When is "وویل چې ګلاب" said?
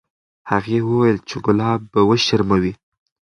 0.89-1.79